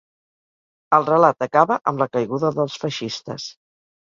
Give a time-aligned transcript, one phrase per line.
[0.97, 3.47] El relat acaba amb la caiguda dels feixistes.